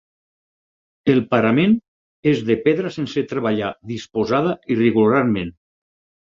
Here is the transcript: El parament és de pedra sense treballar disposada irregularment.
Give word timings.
El 1.13 1.19
parament 1.33 1.75
és 2.31 2.41
de 2.47 2.55
pedra 2.63 2.93
sense 2.95 3.25
treballar 3.35 3.69
disposada 3.93 4.57
irregularment. 4.79 5.55